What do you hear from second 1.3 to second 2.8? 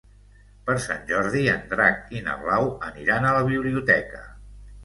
en Drac i na Blau